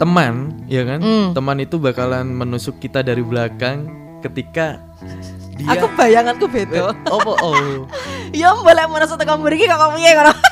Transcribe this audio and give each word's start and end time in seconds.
teman, 0.00 0.56
ya 0.64 0.82
kan? 0.88 1.04
Hmm. 1.04 1.36
Teman 1.36 1.60
itu 1.60 1.76
bakalan 1.76 2.24
menusuk 2.32 2.80
kita 2.80 3.04
dari 3.04 3.20
belakang 3.20 3.84
ketika 4.24 4.80
dia 5.60 5.76
Aku 5.76 5.92
bayanganku 5.92 6.48
beda. 6.48 6.96
Opo 7.12 7.36
oh. 7.36 7.84
Ya 8.32 8.56
boleh 8.56 8.88
menusuk 8.88 9.20
tekan 9.20 9.44
mriki 9.44 9.68
kok 9.68 9.76
kamu 9.76 10.00
piye 10.00 10.12
ngono. 10.16 10.32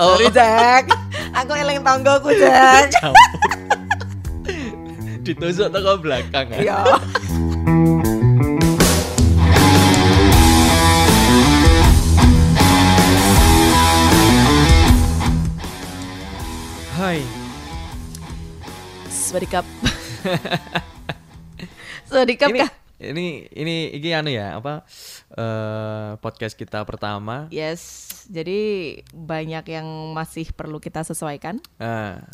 Oh. 0.00 0.16
Jack. 0.32 0.88
Aku 1.36 1.52
eling 1.52 1.84
tanggoku 1.84 2.32
Jack. 2.32 2.88
Ditusuk 5.24 5.68
teko 5.68 6.00
belakang. 6.00 6.48
ah. 6.56 6.56
Iya. 6.56 6.78
Swadikap. 19.30 19.62
Swadikap 22.10 22.50
Ini 22.50 22.58
kah? 22.58 22.70
ini 23.00 23.48
ini 23.54 23.96
ini 23.96 24.08
anu 24.12 24.28
ya, 24.28 24.58
apa? 24.58 24.82
eh 25.32 26.10
podcast 26.18 26.52
kita 26.52 26.82
pertama. 26.82 27.46
Yes. 27.48 28.10
Jadi 28.26 29.00
banyak 29.14 29.64
yang 29.70 29.86
masih 30.12 30.50
perlu 30.50 30.82
kita 30.82 31.06
sesuaikan. 31.06 31.62
Nah, 31.78 32.26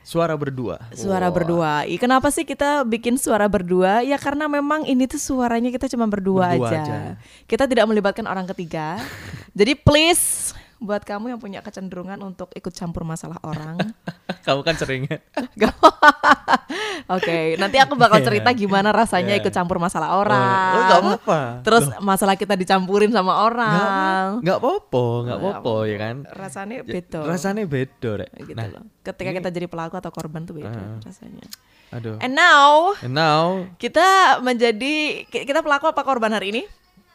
suara 0.00 0.32
berdua. 0.34 0.80
Suara 0.96 1.28
Wah. 1.28 1.34
berdua. 1.36 1.72
Ih, 1.84 2.00
kenapa 2.00 2.32
sih 2.32 2.42
kita 2.42 2.82
bikin 2.82 3.20
suara 3.20 3.44
berdua? 3.46 4.00
Ya 4.00 4.16
karena 4.16 4.48
memang 4.48 4.88
ini 4.88 5.04
tuh 5.04 5.20
suaranya 5.20 5.68
kita 5.68 5.86
cuma 5.86 6.08
berdua, 6.08 6.56
Berdua 6.56 6.68
aja. 6.72 6.80
aja. 6.82 6.98
Kita 7.44 7.68
tidak 7.68 7.84
melibatkan 7.86 8.24
orang 8.24 8.48
ketiga. 8.56 8.96
Jadi 9.58 9.76
please 9.76 10.56
buat 10.78 11.02
kamu 11.02 11.30
yang 11.30 11.38
punya 11.38 11.58
kecenderungan 11.58 12.18
untuk 12.20 12.50
ikut 12.52 12.70
campur 12.70 13.02
masalah 13.02 13.42
orang. 13.42 13.74
Kamu 14.46 14.62
kan 14.62 14.74
sering. 14.74 15.10
Gak- 15.52 15.74
Oke, 17.10 17.56
nanti 17.56 17.76
aku 17.76 17.94
bakal 17.94 18.20
cerita 18.20 18.52
gimana 18.52 18.90
rasanya 18.90 19.32
Iya. 19.32 19.40
ikut 19.40 19.50
campur 19.50 19.76
masalah 19.76 20.12
Oh, 20.12 20.20
orang. 20.20 20.44
oh, 20.70 20.82
nggak 20.84 21.00
apa-apa. 21.00 21.40
Terus 21.62 21.84
masalah 21.98 22.34
kita 22.34 22.54
dicampurin 22.54 23.10
sama 23.10 23.42
orang. 23.42 24.38
Nggak 24.38 24.56
apa-apa, 24.56 25.04
nggak 25.24 25.38
apa-apa 25.38 25.74
ya 25.84 25.96
kan. 25.96 26.16
Rasanya 26.28 26.76
Ya, 26.76 26.84
beda. 26.84 27.20
Rasanya 27.24 27.62
beda, 27.64 28.10
Rek. 28.18 28.30
gitu 28.38 28.54
Nah, 28.54 28.66
loh. 28.68 28.82
Ketika 29.02 29.30
kita 29.32 29.48
jadi 29.50 29.66
pelaku 29.66 29.94
atau 29.96 30.10
korban 30.10 30.44
tuh 30.44 30.54
beda 30.54 30.70
Ah. 30.70 31.00
rasanya. 31.02 31.46
aduh. 31.88 32.20
And 32.20 32.36
now 32.36 32.92
And 33.00 33.16
now 33.16 33.64
kita 33.76 34.04
menjadi 34.38 35.24
ki- 35.24 35.44
kita 35.44 35.64
pelaku 35.64 35.88
apa 35.88 36.04
korban 36.04 36.30
hari 36.30 36.52
ini? 36.52 36.62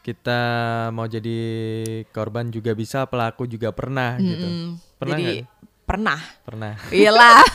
Kita 0.04 0.42
mau 0.92 1.08
jadi 1.08 1.40
korban 2.12 2.52
juga 2.52 2.76
bisa, 2.76 3.08
pelaku 3.08 3.48
juga 3.48 3.72
pernah 3.72 4.20
gitu. 4.20 4.44
Mm, 4.44 4.70
Pernah 5.00 5.18
jadi 5.18 5.36
pernah. 5.84 6.20
Pernah. 6.44 6.74
Iyalah. 6.94 7.40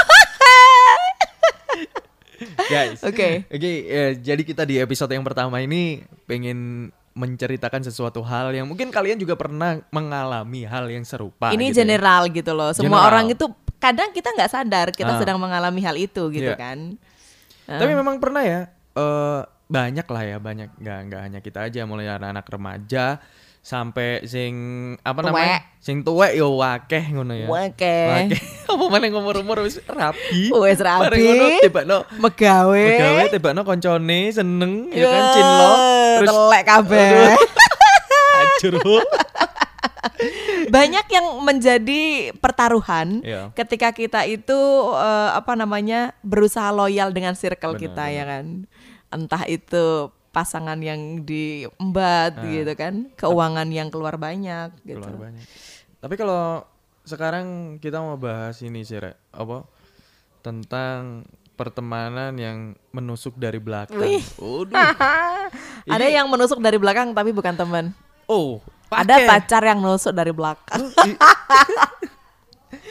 Guys. 2.68 3.02
Oke. 3.02 3.44
Oke, 3.48 3.70
ya, 3.82 4.04
jadi 4.14 4.42
kita 4.42 4.62
di 4.62 4.78
episode 4.78 5.10
yang 5.10 5.22
pertama 5.22 5.58
ini 5.58 6.00
pengen 6.24 6.88
menceritakan 7.12 7.82
sesuatu 7.82 8.22
hal 8.22 8.54
yang 8.54 8.62
mungkin 8.64 8.88
kalian 8.88 9.18
juga 9.18 9.34
pernah 9.34 9.82
mengalami 9.90 10.62
hal 10.62 10.86
yang 10.86 11.02
serupa. 11.02 11.50
ini 11.50 11.68
gitu 11.68 11.74
ya. 11.74 11.78
general 11.82 12.30
gitu 12.30 12.52
loh. 12.54 12.70
Semua 12.70 12.86
General. 12.94 13.08
orang 13.10 13.26
itu 13.28 13.44
kadang 13.76 14.10
kita 14.10 14.30
nggak 14.30 14.50
sadar 14.50 14.86
kita 14.90 15.12
Ah. 15.12 15.20
sedang 15.20 15.36
mengalami 15.36 15.82
hal 15.82 15.98
itu 15.98 16.30
gitu 16.30 16.46
Iya. 16.46 16.56
kan. 16.56 16.94
Tapi 17.66 17.92
memang 17.92 18.16
pernah 18.16 18.40
ya, 18.40 18.60
eh, 18.94 19.40
banyak 19.68 20.06
lah 20.08 20.22
ya, 20.24 20.36
banyak 20.40 20.72
nggak 20.76 20.98
nggak 21.06 21.20
hanya 21.20 21.40
kita 21.40 21.68
aja, 21.68 21.84
mulai 21.84 22.08
anak-anak 22.08 22.46
remaja 22.48 23.20
sampai 23.60 24.24
sing 24.24 24.54
apa 25.04 25.20
Tuwek. 25.20 25.28
namanya, 25.28 25.58
sing 25.76 26.00
tuwek 26.00 26.32
yo 26.32 26.56
wakeh 26.56 27.04
ngono 27.12 27.36
ya. 27.36 27.46
Wakeh. 27.52 28.32
Wakeh. 28.32 28.40
apa 28.72 28.84
mana 28.88 29.12
umur-umur 29.12 29.60
wis 29.60 29.76
rabi. 29.84 30.48
Wis 30.48 30.80
rabi. 30.80 31.20
Ngono 31.20 31.44
tibakno 31.60 31.98
Megawe. 32.16 32.84
Pegawe 32.88 33.22
tibakno 33.28 33.60
koncone 33.68 34.32
seneng 34.32 34.88
ya 34.88 35.04
kan 35.04 35.22
cinlok 35.36 35.76
terus 36.16 36.28
telek 36.32 36.64
kabeh. 36.64 37.12
hancur. 38.38 39.04
Banyak 40.68 41.06
yang 41.08 41.26
menjadi 41.44 42.02
pertaruhan 42.38 43.20
Iya. 43.24 43.52
ketika 43.52 43.92
kita 43.92 44.24
itu 44.24 44.58
eh, 44.94 45.30
apa 45.32 45.52
namanya 45.56 46.12
berusaha 46.24 46.72
loyal 46.72 47.12
dengan 47.12 47.32
circle 47.36 47.76
Benar, 47.76 47.82
kita 47.82 48.04
ya 48.08 48.24
kan. 48.24 48.46
Entah 49.08 49.44
itu 49.44 50.08
pasangan 50.28 50.76
yang 50.78 51.24
diembat 51.24 52.36
Ah. 52.36 52.44
gitu 52.44 52.72
kan, 52.72 53.08
keuangan 53.14 53.68
yang 53.68 53.88
keluar 53.88 54.14
banyak 54.14 54.70
gitu. 54.82 55.00
Keluar 55.00 55.16
banyak. 55.28 55.44
Tapi 55.98 56.14
kalau 56.14 56.62
sekarang 57.02 57.46
kita 57.78 57.98
mau 57.98 58.14
bahas 58.14 58.60
ini 58.60 58.84
sih, 58.84 59.00
Rek. 59.00 59.16
Apa? 59.32 59.64
Tentang 60.40 61.24
pertemanan 61.54 62.36
yang 62.36 62.58
menusuk 62.92 63.34
dari 63.34 63.58
belakang. 63.58 63.98
Wih. 63.98 64.22
Ada 65.90 66.06
yang 66.06 66.28
menusuk 66.28 66.60
dari 66.60 66.78
belakang 66.78 67.10
tapi 67.10 67.32
bukan 67.32 67.56
teman. 67.56 67.90
Oh, 68.28 68.62
Ada 68.88 69.18
pakai. 69.18 69.26
pacar 69.26 69.62
yang 69.64 69.80
nusuk 69.80 70.12
dari 70.12 70.30
belakang. 70.30 70.86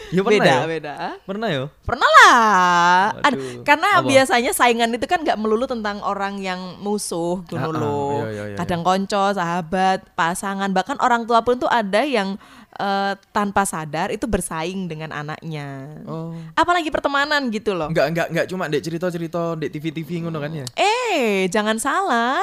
Ya 0.08 0.22
pernah 0.24 0.40
beda, 0.40 0.54
ya? 0.54 0.68
beda. 0.68 0.94
Pernah 1.28 1.48
ya? 1.52 1.64
Pernah 1.84 2.10
lah. 2.10 3.00
Aduh, 3.28 3.62
karena 3.68 3.90
apa? 4.00 4.08
biasanya 4.08 4.52
saingan 4.56 4.96
itu 4.96 5.04
kan 5.04 5.20
nggak 5.20 5.36
melulu 5.36 5.68
tentang 5.68 6.00
orang 6.00 6.40
yang 6.40 6.80
musuh, 6.80 7.44
ngono 7.52 7.68
ah, 7.68 7.76
loh. 7.76 8.12
iya, 8.24 8.28
iya, 8.32 8.44
iya, 8.54 8.58
Kadang 8.58 8.82
konco, 8.88 9.36
sahabat, 9.36 10.08
pasangan, 10.16 10.72
bahkan 10.72 10.96
orang 11.04 11.28
tua 11.28 11.44
pun 11.44 11.60
tuh 11.60 11.68
ada 11.68 12.08
yang 12.08 12.40
eh, 12.80 13.14
tanpa 13.36 13.68
sadar 13.68 14.14
itu 14.16 14.24
bersaing 14.26 14.88
dengan 14.88 15.12
anaknya. 15.12 16.00
Oh. 16.08 16.32
Apalagi 16.56 16.88
pertemanan 16.88 17.52
gitu 17.52 17.76
loh. 17.76 17.92
Enggak, 17.92 18.08
enggak, 18.16 18.28
enggak 18.32 18.48
cuma 18.48 18.72
dek 18.72 18.84
cerita-cerita 18.84 19.60
dek 19.60 19.72
TV-TV 19.76 20.24
ngono 20.24 20.40
kan 20.40 20.52
ya? 20.56 20.66
Eh, 20.80 21.52
jangan 21.52 21.76
salah. 21.82 22.40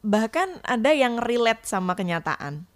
Bahkan 0.00 0.64
ada 0.64 0.90
yang 0.94 1.20
relate 1.20 1.66
sama 1.66 1.92
kenyataan. 1.92 2.69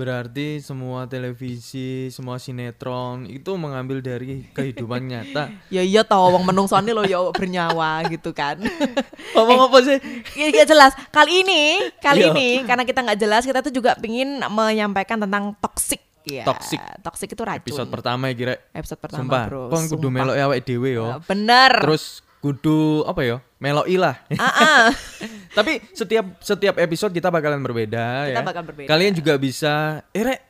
Berarti 0.00 0.64
semua 0.64 1.04
televisi, 1.04 2.08
semua 2.08 2.40
sinetron 2.40 3.28
itu 3.28 3.52
mengambil 3.60 4.00
dari 4.00 4.48
kehidupan 4.48 5.04
nyata. 5.12 5.52
Ya 5.68 5.84
iya 5.84 6.00
tau 6.00 6.32
wong 6.32 6.48
menungsone 6.48 6.88
lo 6.88 7.04
ya 7.04 7.20
bernyawa 7.28 8.08
gitu 8.08 8.32
kan. 8.32 8.56
Ngomong 9.36 9.68
apa 9.68 9.78
sih? 9.84 9.98
Iya 10.40 10.46
gak 10.56 10.68
jelas. 10.72 10.92
Kali 11.12 11.44
ini, 11.44 11.84
kali 12.00 12.24
Iya. 12.24 12.32
ini 12.32 12.48
karena 12.64 12.88
kita 12.88 13.04
nggak 13.04 13.20
jelas, 13.20 13.44
kita 13.44 13.60
tuh 13.60 13.68
juga 13.68 13.92
pingin 14.00 14.40
menyampaikan 14.48 15.20
tentang 15.20 15.52
toxic. 15.60 16.00
Ya, 16.24 16.44
Toxic. 16.44 16.80
Toxic 17.00 17.28
itu 17.32 17.42
racun. 17.44 17.60
Episode 17.60 17.88
pertama 17.92 18.28
ya 18.28 18.34
kira. 18.36 18.54
Episode 18.72 19.00
pertama, 19.00 19.20
Sumpah, 19.24 19.44
bro. 19.48 19.62
Kon 19.68 19.84
kudu 19.84 20.08
melok 20.08 20.36
awake 20.36 20.64
dhewe 20.64 20.96
yo. 20.96 21.16
Eh, 21.16 21.20
Bener. 21.28 21.72
Terus 21.76 22.24
kudu 22.40 23.04
apa 23.04 23.20
ya? 23.20 23.36
Meloki 23.60 24.00
lah. 24.00 24.16
Ah, 24.40 24.48
ah. 24.48 24.86
Tapi 25.58 25.84
setiap 25.92 26.40
setiap 26.40 26.80
episode 26.80 27.12
kita 27.12 27.28
bakalan 27.28 27.60
berbeda 27.60 28.32
Kita 28.32 28.40
ya. 28.40 28.42
bakal 28.42 28.62
berbeda. 28.64 28.88
Kalian 28.88 29.12
juga 29.12 29.36
bisa 29.36 30.00
eh 30.10 30.24
rek 30.24 30.40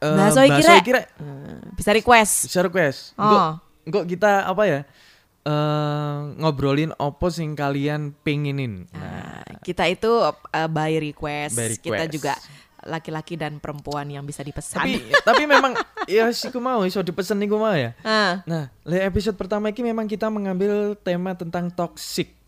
iki, 0.00 0.90
Rek. 0.90 1.06
Eh, 1.06 1.58
Bisa 1.78 1.90
request. 1.94 2.50
Bisa 2.50 2.60
request. 2.60 3.14
Oh. 3.14 3.54
Engko 3.86 4.02
kita 4.02 4.44
apa 4.44 4.64
ya? 4.66 4.80
eh 5.40 6.16
ngobrolin 6.36 6.92
opo 6.98 7.30
sing 7.30 7.54
kalian 7.54 8.12
pinginin. 8.20 8.84
Nah, 8.92 9.40
Nah, 9.40 9.56
kita 9.62 9.86
itu 9.86 10.10
eh, 10.52 10.68
by 10.68 10.98
request. 11.00 11.54
By 11.54 11.68
Kita 11.72 12.02
request. 12.02 12.12
juga 12.12 12.34
laki-laki 12.80 13.36
dan 13.36 13.60
perempuan 13.60 14.08
yang 14.08 14.24
bisa 14.24 14.40
dipesan. 14.40 14.80
tapi 14.80 15.04
tapi 15.20 15.42
memang 15.44 15.76
ya 16.08 16.32
sih 16.32 16.48
ku 16.48 16.64
mau 16.64 16.80
iso 16.82 17.04
dipesen 17.04 17.36
niku 17.36 17.60
mau 17.60 17.76
ya. 17.76 17.92
Ah, 18.00 18.40
Nah, 18.42 18.72
le 18.82 19.04
episode 19.04 19.36
pertama 19.36 19.68
ini 19.68 19.92
memang 19.92 20.08
kita 20.08 20.32
mengambil 20.32 20.96
tema 20.96 21.36
tentang 21.36 21.68
toxic. 21.68 22.39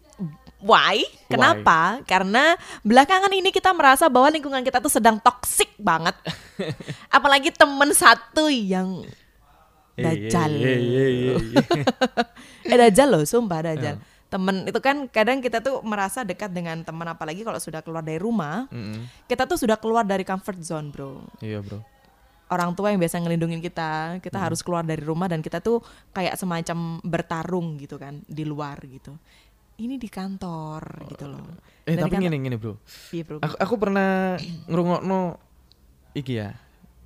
Why? 0.62 1.02
Kenapa? 1.26 2.00
Karena 2.06 2.54
belakangan 2.80 3.28
ini 3.28 3.50
kita 3.50 3.74
merasa 3.74 4.06
bahwa 4.06 4.30
lingkungan 4.30 4.62
kita 4.62 4.78
tuh 4.78 4.88
sedang 4.88 5.18
toxic 5.18 5.74
banget. 5.76 6.14
Apalagi 7.16 7.50
temen 7.50 7.90
satu 7.92 8.46
yang. 8.48 9.02
Iya, 9.92 10.08
iya, 10.48 10.74
iya, 10.80 11.04
iya. 11.04 11.34
eh 12.72 12.76
Dajjal 12.80 13.08
loh, 13.12 13.22
sumpah 13.28 13.60
Dajjal. 13.60 14.00
Iya. 14.00 14.10
Temen 14.32 14.64
itu 14.64 14.80
kan 14.80 15.04
kadang 15.12 15.44
kita 15.44 15.60
tuh 15.60 15.84
merasa 15.84 16.24
dekat 16.24 16.48
dengan 16.48 16.80
teman 16.80 17.04
apalagi 17.04 17.44
kalau 17.44 17.60
sudah 17.60 17.84
keluar 17.84 18.00
dari 18.00 18.16
rumah, 18.16 18.64
Mm-mm. 18.72 19.04
kita 19.28 19.44
tuh 19.44 19.60
sudah 19.60 19.76
keluar 19.76 20.08
dari 20.08 20.24
comfort 20.24 20.56
zone, 20.64 20.88
bro. 20.88 21.20
Iya, 21.44 21.60
Bro. 21.60 21.84
Orang 22.48 22.72
tua 22.72 22.92
yang 22.92 23.00
biasa 23.00 23.20
ngelindungin 23.20 23.60
kita, 23.60 24.20
kita 24.20 24.36
Hmm. 24.36 24.44
harus 24.48 24.60
keluar 24.64 24.84
dari 24.84 25.00
rumah 25.00 25.28
dan 25.28 25.40
kita 25.44 25.60
tuh 25.60 25.80
kayak 26.12 26.36
semacam 26.36 27.00
bertarung 27.00 27.76
gitu 27.76 28.00
kan 28.00 28.24
di 28.24 28.44
luar 28.44 28.80
gitu. 28.88 29.16
Ini 29.74 29.96
di 29.96 30.06
kantor 30.06 30.82
gitu 31.08 31.26
loh. 31.26 31.42
Eh, 31.82 31.92
Dan 31.92 31.96
di 31.96 32.02
tapi 32.02 32.14
kantor- 32.14 32.24
gini 32.28 32.36
gini, 32.40 32.56
Bro. 32.56 32.74
Iya, 33.10 33.22
bro. 33.24 33.36
Aku, 33.40 33.54
aku 33.56 33.74
pernah 33.76 34.36
ngrungokno 34.66 35.20
iki 36.12 36.36
ya. 36.36 36.52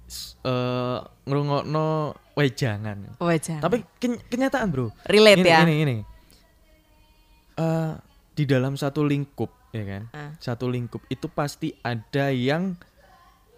s- 0.05 0.39
eh 0.41 0.99
ngrungokno 1.25 1.87
wejangan. 2.35 3.19
Wajah. 3.19 3.59
Tapi 3.59 3.83
ken- 3.97 4.23
kenyataan, 4.23 4.71
Bro. 4.71 4.95
relate 5.05 5.41
Gini, 5.41 5.49
ya. 5.49 5.61
Gini, 5.63 5.75
gini. 5.77 5.97
Eh, 7.57 7.93
di 8.33 8.45
dalam 8.45 8.77
satu 8.77 9.01
lingkup, 9.01 9.49
ya 9.71 9.83
kan? 9.83 10.03
Ah. 10.13 10.31
Satu 10.37 10.69
lingkup 10.69 11.03
itu 11.09 11.27
pasti 11.27 11.73
ada 11.81 12.29
yang 12.29 12.77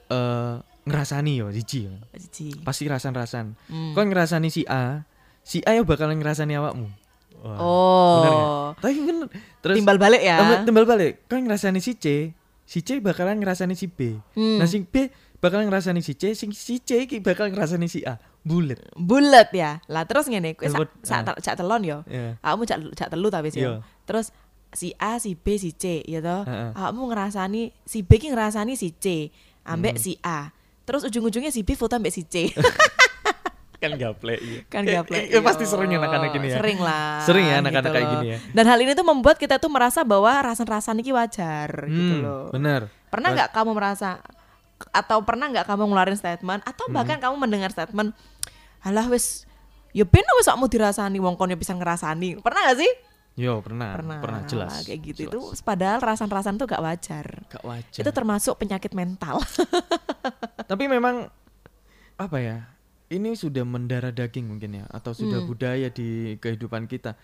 eh 0.07 0.57
ngerasani 0.85 1.33
yo 1.37 1.51
siji. 1.51 1.85
yo. 1.85 1.93
Cici. 2.15 2.55
Pasti 2.63 2.87
rasan-rasan. 2.87 3.53
Hmm. 3.67 3.93
Kau 3.93 4.01
ngerasani 4.01 4.49
si 4.49 4.65
A, 4.65 5.05
si 5.43 5.61
A 5.63 5.75
yang 5.75 5.85
bakalan 5.85 6.17
ngerasani 6.17 6.55
awakmu. 6.55 6.89
Wah, 7.35 7.57
Oh. 7.57 8.15
bener 8.19 8.33
nggak? 8.33 8.51
Tapi 8.79 8.95
bener. 8.99 9.27
Terus 9.59 9.75
Timbal 9.77 9.97
balik 9.97 10.23
ya. 10.23 10.37
Timbal- 10.63 10.89
balik. 10.89 11.13
Kan 11.27 11.43
ngerasani 11.43 11.79
si 11.79 11.95
C, 11.95 12.35
si 12.63 12.79
C 12.81 12.99
bakalan 12.99 13.39
ngerasani 13.39 13.73
si 13.73 13.87
B. 13.87 14.19
Hmm. 14.33 14.59
Nah 14.59 14.67
si 14.67 14.83
B 14.83 15.07
bakalan 15.39 15.67
ngerasani 15.67 16.01
si 16.01 16.13
C, 16.13 16.35
si, 16.35 16.51
si 16.51 16.79
C 16.79 17.07
iki 17.07 17.19
bakal 17.19 17.49
ngerasani 17.49 17.87
si 17.87 18.03
A. 18.03 18.19
Bulet. 18.41 18.81
Bulet 18.95 19.49
ya. 19.53 19.79
Lah 19.87 20.03
terus 20.03 20.27
ngene, 20.27 20.55
kowe 20.55 20.67
sak 20.67 20.89
sak 21.01 21.37
cak 21.37 21.55
telon 21.55 21.83
yo. 21.83 21.99
Iya. 22.07 22.41
Kamu 22.41 22.63
cak 22.65 22.79
cak 22.97 23.09
telu 23.09 23.29
tapi 23.29 23.51
sih. 23.51 23.63
Iya. 23.63 23.85
Terus 24.03 24.33
si 24.69 24.93
A, 24.97 25.17
si 25.17 25.33
B, 25.33 25.57
si 25.57 25.71
C 25.73 26.03
ya 26.03 26.19
toh. 26.19 26.43
Heeh. 26.43 26.71
Kamu 26.73 27.03
ngerasani 27.07 27.71
si 27.83 28.03
B 28.03 28.17
ki 28.17 28.31
ngerasani 28.31 28.75
si 28.75 28.91
C 28.93 29.31
ambek 29.63 29.95
Hmm. 29.95 30.03
si 30.03 30.13
A. 30.21 30.51
Terus 30.83 31.05
ujung-ujungnya 31.05 31.53
si 31.53 31.61
B 31.63 31.77
foto 31.77 31.95
ambek 31.95 32.11
si 32.11 32.25
C. 32.25 32.49
Kan 33.79 33.95
gaple 33.95 34.35
iya. 34.37 34.61
kan 34.67 34.83
gaplek. 34.83 35.31
eh, 35.31 35.39
eh, 35.39 35.43
pasti 35.43 35.63
Iya. 35.63 35.71
sering 35.71 35.91
anak-anak 35.95 36.29
gini 36.35 36.47
ya. 36.51 36.57
Sering 36.59 36.79
lah. 36.79 37.23
Sering 37.23 37.45
ya 37.47 37.55
anak-anak 37.63 37.91
kayak 37.91 38.03
loh. 38.03 38.13
gini 38.19 38.27
ya. 38.29 38.39
Dan 38.51 38.65
hal 38.67 38.79
ini 38.79 38.93
tuh 38.93 39.07
membuat 39.07 39.37
kita 39.39 39.57
tuh 39.57 39.71
merasa 39.71 40.03
bahwa 40.03 40.35
rasan-rasan 40.35 40.99
ini 40.99 41.11
wajar 41.11 41.87
gitu 41.87 42.15
Hmm, 42.19 42.21
loh. 42.21 42.45
Bener. 42.51 42.91
Pernah 43.07 43.29
nggak 43.33 43.51
kamu 43.53 43.71
merasa 43.73 44.19
atau 44.91 45.23
pernah 45.23 45.47
nggak 45.47 45.63
kamu 45.65 45.83
ngeluarin 45.87 46.15
statement 46.15 46.61
Hmm. 46.61 46.71
atau 46.71 46.87
bahkan 46.89 47.19
kamu 47.19 47.35
mendengar 47.37 47.71
statement, 47.71 48.15
"Halah 48.81 49.07
wis 49.07 49.47
ya 49.91 50.03
ben 50.03 50.27
wis 50.27 50.45
sakmu 50.45 50.67
dirasani 50.67 51.19
wong 51.19 51.35
kon 51.35 51.47
ya 51.47 51.57
bisa 51.57 51.71
ngerasani." 51.73 52.39
Pernah 52.39 52.61
gak 52.67 52.79
sih? 52.79 52.93
Yo 53.39 53.63
pernah, 53.63 53.95
Pernah. 53.95 54.19
pernah, 54.19 54.43
jelas. 54.45 54.83
Kayak 54.83 55.01
gitu 55.05 55.21
jelas. 55.25 55.55
itu 55.55 55.63
padahal 55.63 56.03
rasan-rasan 56.03 56.59
tuh 56.59 56.67
gak 56.67 56.83
wajar. 56.83 57.27
gak 57.47 57.63
wajar. 57.63 58.03
Itu 58.03 58.11
termasuk 58.11 58.59
penyakit 58.59 58.91
mental. 58.91 59.39
Tapi 60.71 60.85
memang 60.87 61.31
apa 62.19 62.37
ya? 62.39 62.67
Ini 63.09 63.33
sudah 63.33 63.63
mendarah 63.63 64.11
daging 64.11 64.45
mungkin 64.47 64.71
ya 64.75 64.85
atau 64.87 65.11
sudah 65.11 65.41
Hmm. 65.41 65.49
budaya 65.49 65.89
di 65.89 66.37
kehidupan 66.37 66.85
kita. 66.85 67.17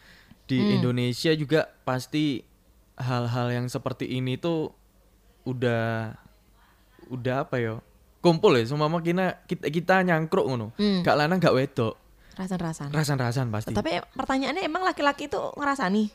Di 0.43 0.57
Indonesia 0.75 1.33
juga 1.33 1.69
pasti 1.83 2.41
hal-hal 2.95 3.49
yang 3.51 3.67
seperti 3.67 4.09
ini 4.09 4.35
tuh 4.35 4.73
udah 5.43 6.17
udah 7.07 7.37
apa 7.43 7.57
ya? 7.59 7.75
Kumpul 8.19 8.57
ya 8.57 8.65
semua 8.65 8.89
kita 8.99 9.45
kita, 9.45 9.69
kita 9.69 9.95
nyangkruk 10.03 10.45
ngono. 10.47 10.73
Hmm. 10.75 11.01
Gak 11.01 11.15
lanang 11.15 11.37
gak 11.37 11.53
wedok. 11.53 12.01
Rasan-rasan. 12.35 12.89
Rasan-rasan 12.89 13.47
pasti. 13.49 13.71
Tapi 13.71 14.01
pertanyaannya 14.11 14.65
emang 14.65 14.83
laki-laki 14.83 15.29
itu 15.29 15.39
ngerasani? 15.55 16.09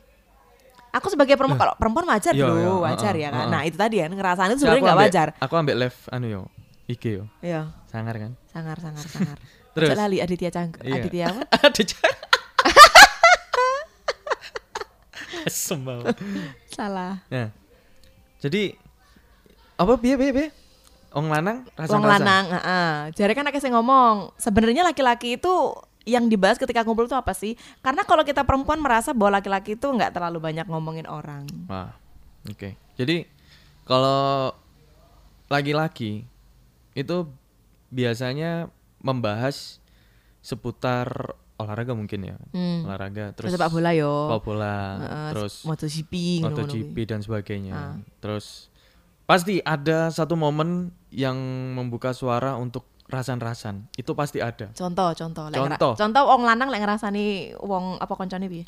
Aku 0.90 1.06
sebagai 1.06 1.38
perempuan 1.38 1.54
kalau 1.56 1.74
perempuan 1.76 2.10
wajar 2.10 2.34
Iya, 2.34 2.42
dulu, 2.44 2.58
iya, 2.58 2.82
wajar 2.84 3.14
ya 3.14 3.28
kan. 3.30 3.38
heeh. 3.40 3.52
Nah, 3.52 3.62
itu 3.62 3.76
tadi 3.78 3.96
kan 3.96 4.10
ngerasani 4.10 4.50
itu 4.50 4.58
Saya 4.58 4.58
sebenarnya 4.66 4.74
aku 4.76 4.84
gak 4.84 4.90
ambek- 4.92 5.06
wajar. 5.06 5.28
Aku 5.38 5.54
ambil 5.54 5.76
left 5.78 6.00
anu 6.10 6.26
yo. 6.26 6.42
IG 6.84 7.04
yo. 7.14 7.24
Iya, 7.38 7.70
Sangar 7.86 8.18
kan? 8.18 8.34
sangar 8.44 8.76
sangar 8.76 9.06
sangar. 9.06 9.38
Terus? 9.74 9.94
Lali 9.94 10.18
Aditya 10.18 10.50
Cang 10.50 10.74
Iya. 10.82 10.94
Aditya 10.98 11.24
apa? 11.30 11.42
Asem 15.46 15.80
banget. 15.80 16.16
Salah. 16.68 17.22
Nah, 17.32 17.48
jadi 18.42 18.76
apa 19.80 19.96
biye 19.96 20.16
biye 20.20 20.32
biye? 20.36 20.48
Wong 21.10 21.26
lanang 21.26 21.66
rasa 21.74 21.90
Wong 21.96 22.06
lanang, 22.06 22.44
heeh. 22.54 22.90
Jadi 23.18 23.32
kan 23.34 23.48
akeh 23.48 23.58
sing 23.58 23.74
ngomong, 23.74 24.30
sebenarnya 24.38 24.86
laki-laki 24.86 25.34
itu 25.40 25.50
yang 26.06 26.30
dibahas 26.30 26.54
ketika 26.60 26.86
kumpul 26.86 27.08
itu 27.08 27.16
apa 27.18 27.34
sih? 27.34 27.58
Karena 27.82 28.06
kalau 28.06 28.22
kita 28.22 28.46
perempuan 28.46 28.78
merasa 28.78 29.10
bahwa 29.10 29.42
laki-laki 29.42 29.74
itu 29.74 29.86
nggak 29.90 30.14
terlalu 30.14 30.38
banyak 30.38 30.66
ngomongin 30.70 31.10
orang. 31.10 31.48
Wah, 31.66 31.90
oke. 32.46 32.78
Jadi 32.94 33.26
kalau 33.88 34.54
laki-laki 35.50 36.22
itu 36.94 37.16
biasanya 37.90 38.70
membahas 39.00 39.80
seputar 40.40 41.36
olahraga 41.60 41.92
mungkin 41.92 42.24
ya, 42.24 42.36
Hmm. 42.56 42.88
olahraga 42.88 43.36
terus 43.36 43.52
sepak 43.52 43.68
bola 43.68 43.92
yo. 43.92 44.32
sepak 44.32 44.42
bola, 44.42 44.76
Heeh, 44.96 45.28
terus 45.36 45.54
MotoGP 45.68 46.12
MotoGP 46.40 46.96
dan 47.04 47.20
sebagainya. 47.20 47.74
Ah. 47.76 47.94
Terus 48.24 48.72
pasti 49.28 49.60
ada 49.60 50.08
satu 50.08 50.40
momen 50.40 50.88
yang 51.12 51.36
membuka 51.76 52.16
suara 52.16 52.56
untuk 52.56 52.88
rasan-rasan. 53.10 53.90
Itu 53.92 54.16
pasti 54.16 54.40
ada. 54.40 54.70
Contoh, 54.72 55.12
contoh. 55.12 55.50
Contoh. 55.50 55.92
contoh 55.98 56.22
wong 56.24 56.46
lanang 56.46 56.70
lek 56.70 56.80
ngrasani 56.80 57.58
wong 57.58 57.98
apa 58.00 58.14
koncone 58.14 58.46
piye? 58.48 58.64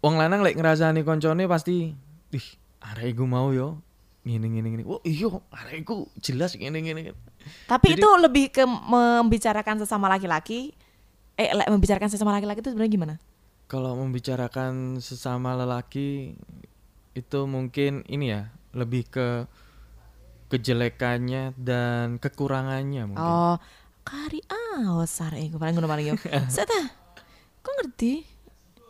Wong 0.00 0.16
lanang 0.16 0.40
lek 0.40 0.56
ngrasani 0.56 1.04
koncone 1.04 1.44
pasti 1.44 1.92
ih 2.30 2.46
arek 2.80 3.12
iku 3.12 3.26
mau 3.28 3.52
yo 3.52 3.82
ngene 4.24 4.46
ngene 4.48 4.68
ngene. 4.72 4.82
Oh 4.88 5.04
iya 5.04 5.28
arek 5.52 5.84
iku 5.84 6.08
jelas 6.18 6.56
ngene 6.56 6.80
ngene. 6.80 7.00
Tapi 7.68 7.92
Jadi- 7.92 8.00
itu 8.00 8.08
lebih 8.16 8.46
ke 8.48 8.64
membicarakan 8.64 9.84
sesama 9.84 10.08
laki-laki. 10.08 10.72
Eh, 11.36 11.50
membicarakan 11.68 12.08
sesama 12.08 12.32
laki-laki 12.32 12.64
itu 12.64 12.72
sebenarnya 12.72 12.92
gimana? 12.92 13.14
Kalau 13.68 13.96
membicarakan 14.00 14.96
sesama 15.00 15.52
lelaki 15.56 16.36
itu 17.12 17.40
mungkin 17.44 18.02
ini 18.08 18.32
ya 18.32 18.48
lebih 18.72 19.06
ke 19.08 19.28
kejelekannya 20.52 21.56
dan 21.58 22.16
kekurangannya 22.20 23.10
mungkin. 23.10 23.24
Oh, 23.24 23.56
kari 24.04 24.40
aos 24.48 25.18
arek 25.20 25.50
iku 25.52 25.56
paling 25.58 25.74
ngono 25.76 25.88
paling 25.90 26.06
yo. 26.12 26.16
Set 26.54 26.68
ah. 26.70 26.86
Kok 27.64 27.74
ngerti? 27.80 28.24